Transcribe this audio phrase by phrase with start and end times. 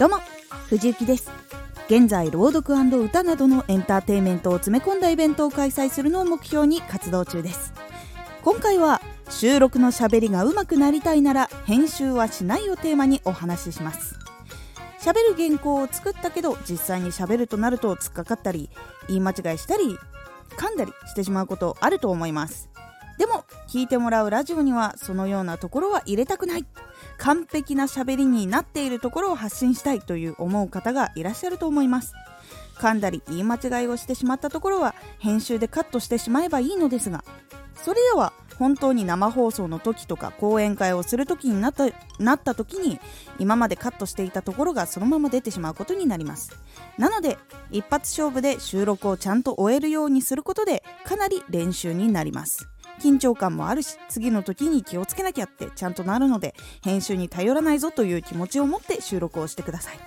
[0.00, 0.16] どうも
[0.70, 1.30] 藤幸です。
[1.88, 7.74] 現在朗読歌などのエンターテインメントを詰め込んだイベントを開催するのを目標に活動中です。
[8.42, 14.16] 今回は収録のしゃべりが上手くなりたいなら編集はしないをテーマにお話しします。
[15.00, 18.70] 喋る原稿を作ったけど実際に喋るとなると突っかかったり
[19.08, 19.98] 言い間違いしたり
[20.56, 22.70] 噛んだりしてしまうことあると思います。
[23.18, 26.66] でも聞いてもらうラジオにはそのようなところは入れたくない。
[27.18, 32.12] 完璧な喋りになっているところを発信したいという思う方がいらっしゃると思います。
[32.78, 37.22] 噛んだり言い間違いをしてしまったところは編集でカットしてしまえばいいのですが。
[37.76, 41.86] それでは本当に生放送の時とか講演会をする時になった
[42.18, 42.98] なった時に
[43.38, 46.50] 今までカットしていたところがそのまま出てしまうことになります。
[46.98, 47.38] なので
[47.70, 52.68] 一発勝負で収録をちゃんと終えるようにすることでかなり練習になります。
[53.00, 59.98] 緊張感もあるし次の時に気をつけなきゃってちゃんとなるので編集に頼らないぞという気持ちを持って収録をしてください。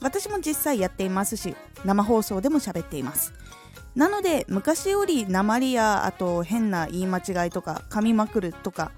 [0.00, 3.32] 私も実際やっていますし生放送でも喋っています。
[3.96, 8.92] なので昔より鉛やあと変な言い間違いとか噛みまくるとか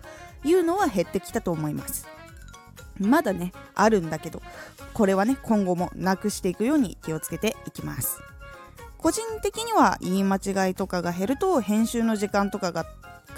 [0.45, 2.07] いうのは減ってきたと思います。
[2.99, 4.43] まだねあるんだけど
[4.93, 8.21] これはね今後もなくしていくように気をつけていきます。
[8.99, 12.85] 個人的には言い間違いとかが減ると編集の時間とかが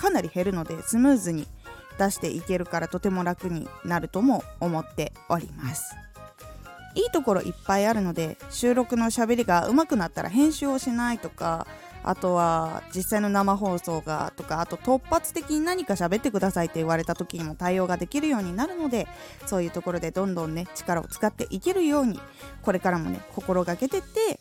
[0.02, 1.46] かなり減るのでスムーズに
[1.96, 5.94] 出していけるからとても楽になるとも思っております
[6.96, 11.68] いいところいっぱいあるので収録のしゃべりが上手くなったら編集をしないとか
[12.02, 19.06] あとは実際の生放送がとかあと突発的に何か喋ってくださいって言われた時にも対応ができるようになるので
[19.46, 22.18] そういうところでどんどんね力を使っていけるように
[22.62, 24.40] これからもね心がけてって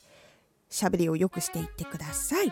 [0.72, 2.52] 喋りを良くしていってください。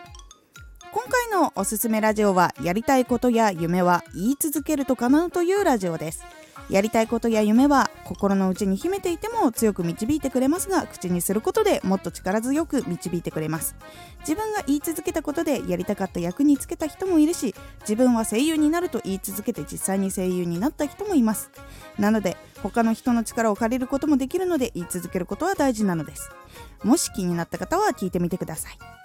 [0.92, 6.24] 今回のおすすめラジオはやりたいことや夢は言い続けると叶うというラジオです。
[6.68, 13.76] やりたいことや夢は心の内に秘めていても強く導いてくれますが口にすることでもっと力強く導いてくれます。
[14.20, 21.52] 自分が言い続けたことでやりたかった役につけた人もいるし自分は声優になると言い続けて実際に声優になった人もいます。
[22.00, 26.30] なので他の人の力を借りることもできるので言い続けることは大事なのです。
[26.82, 28.99] もし気になった方は聞いてみてください。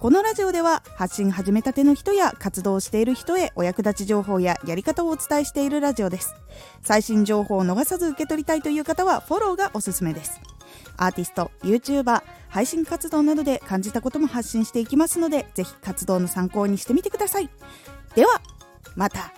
[0.00, 6.34] このラジオでは発信始めたての人や活動している人へお役立ち情報ややり方をお伝えしているラジオです。
[6.80, 10.40] 最新情報を逃さず受け取りたいという方はフォローがおすすめです。
[10.96, 17.50] アーティスト YouTuber 配信活動などで感じたことも発信していきますのでぜひ活動の参考にしてみてください。
[18.14, 18.40] では
[18.96, 19.34] また。